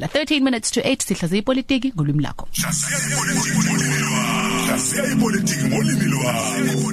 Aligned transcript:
la 0.00 0.06
13 0.06 0.40
minutes 0.40 0.70
to 0.70 0.80
8 0.80 1.02
sihlaza 1.02 1.36
ipolitiki 1.36 1.92
ngolwimi 1.94 2.22
lakho. 2.22 2.48
Hlaziya 4.66 5.12
ipolitiki 5.12 5.64
ngolimi 5.68 6.04
lwakho. 6.04 6.90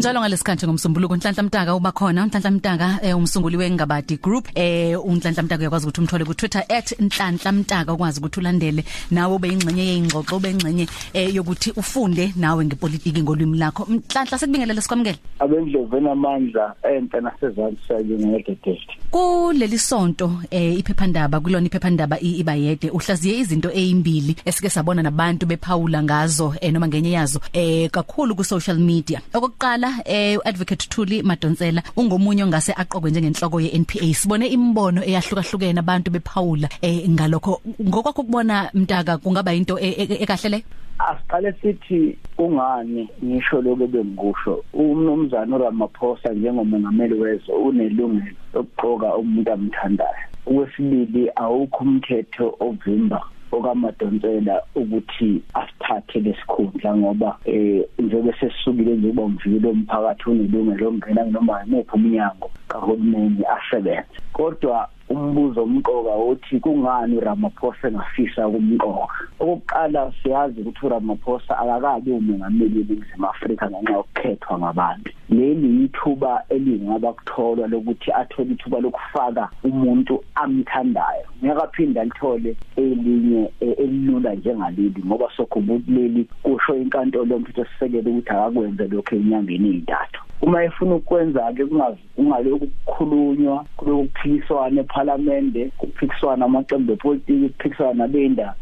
Njalo 0.00 0.20
ngalesikhathi 0.20 0.66
ngomsombuluko 0.66 1.16
Nhlanhla 1.16 1.42
Mtaka 1.42 1.74
uba 1.74 1.92
khona. 1.92 2.26
Nhlanhla 2.26 2.50
Mtaka 2.50 2.98
eh, 3.02 3.16
umsunguli 3.16 3.56
wengabadi 3.56 4.16
group 4.16 4.48
eh 4.54 5.04
uNhlanhla 5.04 5.42
Mtaka 5.42 5.60
uyakwazi 5.60 5.86
ukuthi 5.86 6.00
umthole 6.00 6.24
ku 6.24 6.34
Twitter 6.34 6.64
@nhlanhla 7.00 7.52
Mtaka 7.52 7.92
ukwazi 7.92 8.20
ukuthi 8.20 8.40
ulandele 8.40 8.84
nawe 9.10 9.34
ube 9.34 9.48
ingxenye 9.48 9.84
yeingxoxo 9.84 10.36
ube 10.36 10.50
ingxenye 10.50 10.86
eh, 11.12 11.34
yokuthi 11.34 11.70
ufunde 11.76 12.32
nawe 12.36 12.64
ngepolitiki 12.64 13.22
ngolwimi 13.22 13.58
lakho. 13.58 13.86
Nhlanhla 13.90 14.38
sekubingelele 14.38 14.80
sikwamukele. 14.80 15.18
Abendlovu 15.38 15.96
enamandla 15.96 16.74
enhle 16.82 17.20
nasezantsi 17.20 17.88
sayo 17.88 18.18
ngededest 18.18 18.99
kuleli 19.10 19.78
sonto 19.78 20.26
eh 20.50 20.78
iphephandaba 20.78 21.40
kulona 21.40 21.66
iphephandaba 21.66 22.16
i- 22.20 22.38
iba 22.40 22.54
yede 22.54 22.90
uhlaziye 22.90 23.38
izinto 23.38 23.70
ezimbili 23.72 24.36
esike 24.44 24.70
sabona 24.70 25.02
nabantu 25.02 25.46
bephawula 25.46 26.02
ngazo 26.02 26.54
eh, 26.60 26.72
noma 26.72 26.88
ngenye 26.88 27.10
yazo 27.10 27.40
eh 27.52 27.90
kakhulu 27.90 28.34
ku 28.36 28.44
social 28.44 28.78
media. 28.78 29.20
Okokuqala 29.34 30.02
eh 30.04 30.38
advocate 30.44 30.86
Thuli 30.88 31.22
Madonsela 31.22 31.82
ungomunye 31.96 32.44
ongase 32.44 32.72
aqokwe 32.72 33.10
njengenhloko 33.10 33.60
ye 33.60 33.78
NPA 33.78 34.14
sibone 34.14 34.46
imbono 34.46 35.02
eyahlukahlukene 35.02 35.78
abantu 35.80 36.10
bephawula 36.10 36.68
eh 36.82 37.08
ngalokho. 37.10 37.60
Ngokwakho 37.82 38.22
kubona 38.22 38.70
mtaka 38.74 39.18
kungaba 39.18 39.54
into 39.54 39.78
e- 39.78 39.90
e- 39.98 40.22
ekahle 40.22 40.48
le? 40.50 40.64
Asiqale 41.08 41.52
sithi 41.60 42.18
kungani 42.36 43.08
ngisho 43.24 43.62
lokho 43.62 43.86
bengikusho 43.86 44.64
umnumzana 44.72 45.56
uRamaphosa 45.56 46.32
njengomongameli 46.32 47.14
wezwe 47.14 47.54
unelungelo 47.54 48.36
lokugqoka 48.54 49.16
umuntu 49.16 49.52
amthandayo. 49.52 50.24
Okwesibili 50.46 51.30
awukho 51.36 51.84
umthetho 51.84 52.46
ovimba 52.60 53.20
okamadonsela 53.52 54.62
ukuthi 54.74 55.42
asithathe 55.54 56.20
lesikhundla 56.20 56.96
ngoba 56.96 57.38
eh 57.44 57.84
njengoba 57.98 58.32
sesisukile 58.38 58.92
nje 58.96 59.12
bomvilo 59.12 59.70
umphakathi 59.70 60.30
unelungelo 60.30 60.84
lokungena 60.84 61.24
noma 61.24 61.64
imuphi 61.64 61.94
umnyango 61.94 62.50
kahulumeni 62.68 63.44
asebenze. 63.56 64.16
Kodwa 64.32 64.88
umbuzo 65.10 65.62
omqoka 65.62 66.14
uthi 66.16 66.60
kungani 66.60 67.16
uRamaphosa 67.16 67.88
engafisa 67.88 68.48
kumqoka 68.48 69.14
okokuqala 69.40 70.12
siyazi 70.22 70.60
ukuthi 70.60 70.86
uRamaphosa 70.86 71.58
akakabi 71.58 72.10
umongameli 72.12 72.78
weNingizimu 72.78 73.26
Afrika 73.26 73.70
ngenxa 73.70 73.92
yokukhethwa 73.92 74.58
ngabantu. 74.58 75.10
Leli 75.30 75.84
ithuba 75.84 76.44
elingaba 76.48 77.12
kutholwa 77.12 77.66
lokuthi 77.68 78.12
athole 78.12 78.52
ithuba 78.52 78.80
lokufaka 78.80 79.50
umuntu 79.64 80.14
amthandayo. 80.34 81.26
Ngeke 81.44 81.62
aphinda 81.62 82.04
lithole 82.04 82.56
elinye 82.76 83.50
eh, 83.60 83.74
elilula 83.78 84.34
njengaleli 84.34 85.02
ngoba 85.06 85.28
sokubuleli 85.36 86.26
kusho 86.42 86.76
inkantolo 86.76 87.34
yomthetho 87.34 87.64
sisekele 87.64 88.10
ukuthi 88.10 88.30
akakwenze 88.30 88.88
lokho 88.88 89.16
enyangeni 89.16 89.80
ezintathu 89.80 90.19
uma 90.42 90.64
efuna 90.64 90.94
ukwenza 90.94 91.52
ke 91.52 91.66
kungabe 91.66 92.50
ukukhulunywa 92.50 93.64
kulokuphikiswana 93.76 94.80
eParliament 94.80 95.72
kuphikiswana 95.78 96.44
amaqembu 96.44 96.92
epolitiki 96.92 97.48
kuphikiswana 97.48 97.94
nabenda 97.94 98.54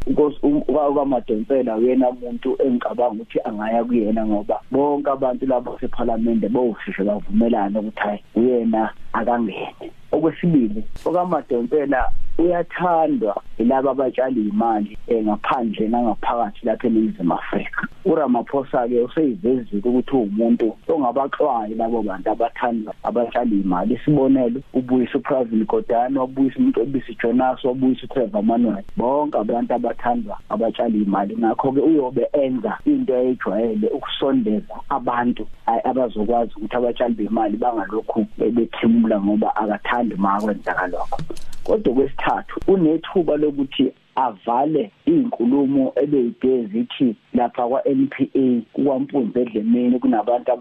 ukamadonsela 0.89 1.75
uyena 1.77 2.09
umuntu 2.09 2.57
engicabanga 2.61 3.23
ukuthi 3.23 3.39
angaya 3.43 3.83
kuyena 3.83 4.25
ngoba 4.25 4.59
bonke 4.71 5.09
abantu 5.09 5.45
labo 5.45 5.77
seParliament 5.79 6.49
bawushishe 6.49 7.03
bavumelana 7.03 7.79
ukuthi 7.79 7.99
hayi 7.99 8.23
uyena 8.35 8.93
akangene. 9.13 9.91
Okwesibili 10.11 10.83
okamadonsela 11.05 12.11
uyathandwa 12.37 13.41
yilabo 13.59 13.89
abatshali 13.89 14.41
imali 14.49 14.97
ngaphandle 15.23 15.87
nangaphakathi 15.87 16.65
lapha 16.65 16.87
eNingizimu 16.87 17.33
Afrika. 17.33 17.87
uRamaphosa 18.05 18.87
ke 18.87 19.01
useyivezile 19.01 19.81
ukuthi 19.83 20.15
umuntu 20.15 20.75
ongabaxwayi 20.87 21.75
labo 21.75 22.01
bantu 22.01 22.31
abathanda 22.31 22.91
abatshali 23.03 23.61
imali. 23.61 23.93
Isibonelo 23.93 24.61
ubuyisa 24.73 25.17
uPravin 25.17 25.65
Godani 25.65 26.17
wabuyisa 26.17 26.59
umuntu 26.59 26.81
obisi 26.81 27.17
Jonas 27.21 27.63
wabuyisa 27.63 28.03
uTrevor 28.03 28.43
Manuel. 28.43 28.83
Bonke 28.97 29.37
abantu 29.37 29.73
abathandwa 29.73 30.37
abatshali 30.49 31.01
imali. 31.01 31.37
Ngakho 31.37 31.71
ke 31.71 31.79
uyobe 31.79 32.27
enza 32.33 32.77
into 32.85 33.15
ejwayele 33.15 33.87
ukusondeza 33.87 34.75
abantu 34.89 35.47
abazokwazi 35.83 36.51
ukuthi 36.55 36.75
abatshali 36.75 37.13
bemali 37.13 37.57
bangalokhu 37.57 38.25
bethimula 38.37 39.21
ngoba 39.21 39.55
akathandi 39.55 40.15
makwenza 40.15 40.87
lokho. 40.87 41.17
Kodwa 41.63 41.93
kwesithathu 41.93 42.59
unethuba 42.67 43.37
lokuthi 43.49 43.93
avale 44.15 44.91
izinkulumo 45.05 45.93
ebeyide 45.95 46.65
zithi 46.65 47.15
lapha 47.33 47.67
kwa 47.67 47.81
NPA 47.87 48.61
kwampunze 48.73 49.41
edlemeni 49.41 49.99
kunabantu 49.99 50.51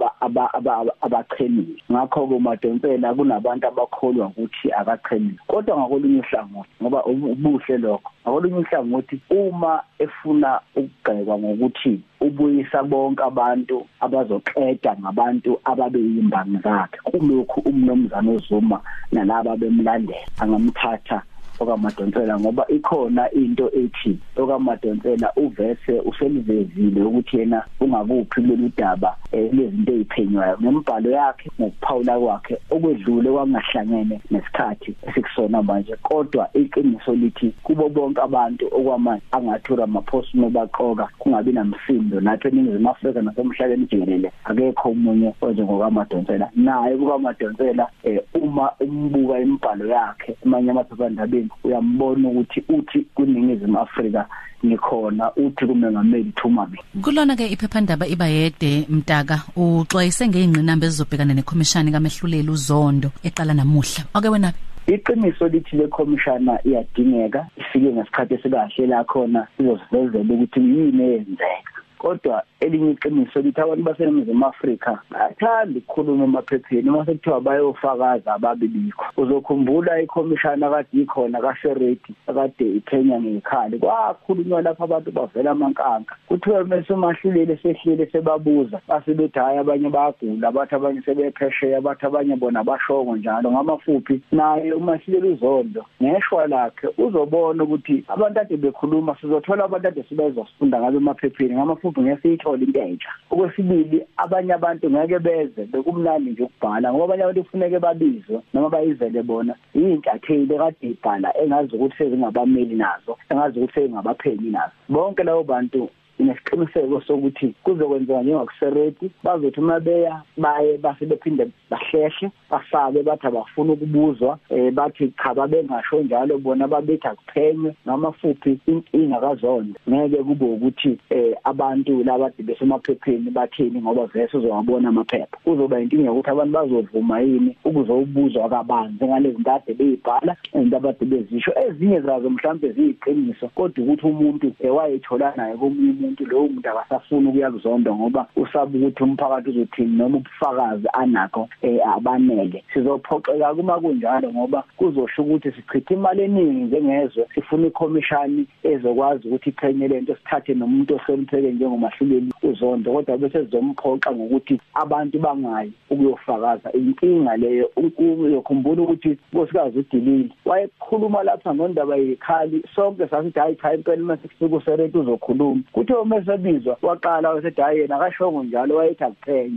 abachemile 1.00 1.82
ngakho 1.92 2.26
ke 2.26 2.34
umadonsela 2.34 3.14
kunabantu 3.14 3.66
abakholwa 3.66 4.26
ukuthi 4.26 4.72
akachemile 4.72 5.38
kodwa 5.46 5.78
ngakolunye 5.78 6.20
uhlangothi 6.20 6.70
ngoba 6.82 7.04
ubuhle 7.04 7.78
lokho 7.78 8.10
ngakolunye 8.22 8.58
uhlangothi 8.58 9.20
uma 9.30 9.82
efuna 9.98 10.60
ukugxekwa 10.76 11.38
ngokuthi 11.38 12.00
ubuyisa 12.20 12.82
bonke 12.82 13.22
abantu 13.22 13.86
abazoqeda 14.00 14.96
ngabantu 15.00 15.60
ababeyimbangi 15.64 16.58
zakhe 16.64 16.98
kulokhu 17.04 17.60
umnomzana 17.60 18.30
ozuma 18.30 18.80
nalabo 19.12 19.56
bemlandela 19.56 20.26
angamthatha 20.40 21.22
okamadonsela 21.60 22.40
ngoba 22.40 22.66
ikhona 22.68 23.30
into 23.30 23.70
ethi 23.74 24.18
okamadonsela 24.36 25.32
uvese 25.36 26.00
uselivezile 26.00 27.02
ukuthi 27.02 27.38
yena 27.38 27.62
ungakuphi 27.80 28.40
kulolu 28.40 28.70
daba 28.76 29.16
lezinto 29.32 29.92
eziphenywayo 29.92 30.58
ngembhalo 30.60 31.10
yakhe 31.10 31.50
ngokuphawula 31.60 32.18
kwakhe 32.18 32.56
okwedlule 32.70 33.30
kwangahlangene 33.30 34.20
nesikhathi 34.30 34.94
esikusona 35.08 35.62
manje. 35.62 35.96
Kodwa 36.02 36.48
iqiniso 36.54 37.14
lithi 37.14 37.54
kubo 37.62 37.88
bonke 37.88 38.20
abantu 38.20 38.66
okwamanje 38.66 39.22
angathura 39.32 39.84
amaphosi 39.84 40.36
nobaqoka 40.38 41.08
kungabi 41.18 41.52
namsindo. 41.52 42.20
Nathi 42.20 42.48
eningizimu 42.48 42.90
Afrika 42.90 43.22
nasemhlabeni 43.22 43.86
jikelele 43.90 44.32
akekho 44.44 44.90
umunye 44.90 45.34
onjengokamadonsela 45.40 46.50
naye 46.56 46.96
kukamadonsela 46.96 47.88
uma 48.34 48.70
umbuka 48.80 49.40
imibhalo 49.40 49.86
yakhe 49.86 50.36
amanye 50.44 50.70
amaphephandabeni 50.70 51.47
uyambona 51.64 52.28
ukuthi 52.28 52.64
uthi 52.68 53.06
kuningizimu 53.14 53.78
Afrika 53.78 54.26
ngikhona 54.66 55.32
uthi 55.36 55.66
kumengameli 55.66 56.32
Thumami 56.36 56.78
kulona 57.02 57.36
ke 57.36 57.46
iphephandaba 57.46 58.06
iba 58.06 58.26
yede 58.26 58.86
mtaka. 58.88 59.42
Uxwayise 59.56 60.28
ngeingqinamba 60.28 60.86
ezizobhekana 60.86 61.34
nekhomishani 61.34 61.92
kamehluleli 61.92 62.50
uzondo 62.50 63.10
eqala 63.22 63.54
namuhla. 63.54 64.02
Ake 64.14 64.28
wena 64.28 64.52
iqiniso 64.86 65.48
lithi 65.48 65.76
le 65.76 65.88
commissioner 65.88 66.60
iyadingeka 66.64 67.46
ifike 67.56 67.92
ngesikhathi 67.92 68.34
esikahle 68.34 68.86
la 68.86 69.04
khona 69.04 69.46
sizosivezela 69.56 70.34
ukuthi 70.34 70.60
yini 70.60 71.02
eyenzeka. 71.02 71.77
Kodwa 71.98 72.42
elinye 72.60 72.90
iqiniso 72.90 73.40
lithi 73.40 73.60
abantu 73.60 73.84
baseNingizimu 73.84 74.46
Afrika 74.46 74.98
bathanda 75.10 75.78
ukukhuluma 75.78 76.24
emaphepheni 76.24 76.90
uma 76.90 77.04
sekuthiwa 77.06 77.40
bayofakaza 77.40 78.34
ababibikho 78.34 79.04
uzokhumbula 79.16 80.02
ikhomishana 80.02 80.70
kade 80.70 80.88
ikhona 80.92 81.40
kaShereti 81.40 82.14
akade 82.26 82.66
iphenya 82.78 83.20
ngekhali 83.20 83.78
kwakhulunywa 83.78 84.62
lapha 84.62 84.84
abantu 84.84 85.12
bavela 85.12 85.50
amankanka. 85.50 86.16
Kuthiwa 86.28 86.64
mase 86.64 86.94
mahlulile 86.94 87.56
sehlile 87.56 88.06
sebabuza 88.06 88.80
basebethi 88.88 89.38
hayi 89.38 89.58
abanye 89.58 89.88
bayagula 89.88 90.48
abathi 90.48 90.74
abanye 90.74 91.00
sebephesheya 91.02 91.78
abathi 91.78 92.06
abanye 92.06 92.36
bona 92.36 92.64
bashongo 92.64 93.16
njalo 93.16 93.50
ngamafuphi 93.50 94.20
naye 94.32 94.72
umahlulile 94.72 95.28
uzondo 95.28 95.84
ngeshwa 96.02 96.46
lakhe 96.46 96.88
uzobona 96.98 97.64
ukuthi 97.64 98.04
abantu 98.08 98.40
ade 98.40 98.56
bekhuluma 98.56 99.16
sizothola 99.20 99.64
abantu 99.64 99.88
ade 99.88 100.02
sibezofunda 100.08 100.80
ngabe 100.80 100.96
emaphepheni 100.96 101.54
ngamafuphi 101.54 101.87
ngesitho 101.96 102.48
ukuthola 102.48 102.64
into 102.64 102.80
entsha 102.80 103.10
okwesibili 103.30 104.06
abanye 104.16 104.52
abantu 104.54 104.90
ngeke 104.90 105.18
beze 105.18 105.62
bekumnandi 105.72 106.30
nje 106.30 106.42
ukubhala 106.42 106.92
ngoba 106.92 107.04
abanye 107.04 107.22
abantu 107.22 107.42
kufuneke 107.44 107.78
babizwe 107.78 108.40
noma 108.54 108.68
bayizele 108.68 109.22
bona. 109.22 109.54
Iy'ntatheli 109.74 110.58
kade 110.58 110.86
ibhala 110.88 111.28
engazi 111.36 111.76
ukuthi 111.76 111.96
sezingabameli 111.96 112.74
nazo 112.74 113.18
engazi 113.30 113.58
ukuthi 113.58 113.74
sezingabaphenyi 113.74 114.50
nazo. 114.50 114.72
Bonke 114.88 115.22
labo 115.22 115.42
bantu 115.42 115.90
inesiqiniseko 116.18 117.00
sokuthi 117.00 117.54
kuzokwenzeka 117.64 118.22
njengokusereti. 118.22 119.10
Bazothi 119.24 119.60
uma 119.60 119.80
beya 119.80 120.22
baye 120.36 120.78
base 120.78 121.06
bephinde 121.06 121.50
bahlehle 121.70 122.30
basabe 122.50 123.02
bathi 123.02 123.26
abafuna 123.26 123.72
ukubuzwa. 123.72 124.38
Eh 124.50 124.72
bathi 124.72 125.12
cha 125.22 125.34
babengasho 125.34 126.02
njalo 126.02 126.38
bona 126.38 126.68
babethi 126.68 127.08
akuphenywe 127.08 127.74
noma 127.86 128.12
futhi 128.12 128.58
inkinga 128.66 129.20
kazonda 129.20 129.80
ngeke 129.88 130.22
kube 130.22 130.44
ukuthi 130.44 130.98
eh 131.10 131.34
abantu 131.44 132.04
labade 132.04 132.42
besemaphepheni 132.42 133.30
bathini 133.30 133.82
ngoba 133.82 134.06
vese 134.06 134.36
uzowabona 134.36 134.88
amaphepha. 134.88 135.36
Kuzoba 135.44 135.80
inkinga 135.80 136.04
yokuthi 136.04 136.30
abantu 136.30 136.52
bazovuma 136.52 137.20
yini 137.20 137.56
ukuzobuzwa 137.64 138.48
kabanzi 138.48 139.04
ngalezi 139.04 139.40
ntade 139.40 139.74
beyibhala 139.74 140.36
into 140.54 140.76
abade 140.76 141.04
bezisho. 141.04 141.52
Ezinye 141.68 142.00
zazo 142.00 142.30
mhlawumbe 142.30 142.72
ziyiqiniso 142.72 143.48
kodwa 143.48 143.84
ukuthi 143.84 144.06
umuntu 144.06 144.52
ewayethola 144.60 145.32
naye 145.36 145.56
komunye 145.56 146.07
umuntu 146.08 146.26
lowo 146.26 146.48
muntu 146.48 146.68
akasafuna 146.68 147.28
ukuya 147.28 147.50
kuzonda 147.50 147.94
ngoba 147.94 148.26
usaba 148.36 148.78
ukuthi 148.78 149.02
umphakathi 149.02 149.50
uzothini 149.50 149.96
noma 149.96 150.16
ubufakazi 150.16 150.88
anakho 150.92 151.48
abanele. 151.94 152.64
Sizophoxeka 152.72 153.54
kuma 153.54 153.80
kunjalo 153.80 154.32
ngoba 154.32 154.64
kuzosho 154.76 155.22
ukuthi 155.22 155.52
sichitha 155.52 155.94
imali 155.94 156.22
eningi 156.22 156.64
njengezwe 156.64 157.26
sifuna 157.34 157.66
ikhomishani 157.66 158.46
ezokwazi 158.62 159.28
ukuthi 159.28 159.50
iphenye 159.50 159.88
lento 159.88 160.14
sithathe 160.16 160.54
nomuntu 160.54 160.96
osemtheke 160.96 161.52
njengomahluleli 161.52 162.32
uzondo 162.42 162.92
kodwa 162.92 163.18
bese 163.18 163.44
sizomphoqa 163.44 164.12
ngokuthi 164.12 164.60
abantu 164.74 165.18
bangayi 165.18 165.72
ukuyofakaza 165.90 166.72
inkinga 166.72 167.36
leyo 167.36 167.70
uyokhumbula 167.98 168.82
ukuthi 168.82 169.18
nkosikazi 169.32 169.78
udilile 169.78 170.30
wayekhuluma 170.44 171.22
lapha 171.22 171.54
ngondaba 171.54 171.96
yekhali 171.96 172.62
sonke 172.74 173.08
sasithi 173.08 173.38
hayi 173.40 173.56
cha 173.56 173.74
impela 173.74 174.02
uma 174.02 174.16
sifika 174.16 174.56
usereti 174.56 174.98
uzokhuluma. 174.98 175.62
Kuthe 175.72 175.94
uma 176.02 176.24
sebizwa 176.24 176.76
waqala 176.82 177.30
wasethi 177.30 177.60
hayi 177.60 177.80
yena 177.80 177.96
akashongo 177.96 178.42
njalo 178.44 178.76
wayethi 178.76 179.04
akuphenye 179.04 179.56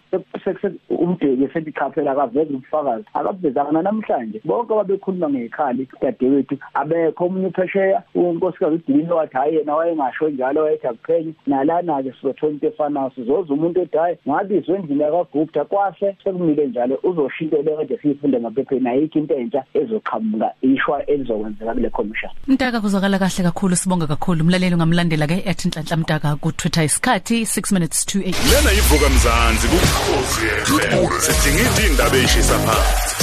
umdeki 0.90 1.44
esethi 1.44 1.72
cha 1.72 1.90
phela 1.90 2.12
akaveze 2.12 2.54
ubufakazi 2.54 3.06
akabuvezanga 3.14 3.82
namhlanje. 3.82 4.42
Bonke 4.46 4.74
babekhuluma 4.74 5.30
ngekhali 5.30 5.88
dadewethu 6.02 6.58
abekho 6.74 7.26
omunye 7.26 7.48
uphesheya 7.48 8.04
unkosikazi 8.16 8.76
udilile 8.76 9.14
wathi 9.14 9.38
hayi 9.38 9.56
yena 9.56 9.76
wayengasho 9.76 10.30
njalo 10.30 10.64
wayethi 10.64 10.88
akuphenye 10.88 11.34
nalana-ke 11.48 12.12
sizothola 12.12 12.52
into 12.54 12.68
efanayo 12.68 13.12
sizoza 13.16 13.54
umuntu 13.54 13.82
othi 13.82 13.98
hayi 13.98 14.18
ngabizwe 14.30 14.76
endlini 14.76 15.02
yakagupta 15.02 15.66
kwahle 15.66 16.18
sekumile 16.24 16.68
njalo 16.68 17.00
uzoshinto 17.04 17.62
le 17.62 17.76
kade 17.78 17.98
siyifunde 17.98 18.40
ngaphepheni 18.40 18.90
ayikho 18.90 19.20
into 19.20 19.36
entsha 19.36 19.64
ezoqhamuka 19.74 20.52
ishwa 20.62 21.06
elizokwenzeka 21.06 21.74
kule 21.74 21.90
commission. 21.90 22.32
Mtaka 22.48 22.82
kuzwakala 22.82 23.20
kahle 23.20 23.44
kakhulu 23.44 23.76
sibonga 23.76 24.08
kakhulu. 24.08 24.42
Umlaleli 24.44 24.76
ungamlandela 24.76 25.28
ke 25.28 25.36
@nhlanhla 25.36 25.98
mtaka. 25.98 26.31
Ku 26.36 26.52
Twitter 26.52 26.84
isikhathi 26.84 27.42
6 27.46 27.72
minutes 27.74 28.06
to 28.06 28.20
8 28.20 28.36
lena 28.52 28.72
yivuka 28.72 29.10
mzansi 29.10 29.68
kukhosi 29.68 30.42
FM 30.66 31.10
sidinga 31.22 31.88
indaba 31.88 32.18
eshisa 32.18 32.60
phansi. 32.60 33.16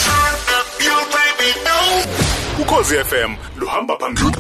Ukhosi 2.63 2.95
FM 3.05 3.35
luhamba 3.61 3.97
phambili. 3.99 4.37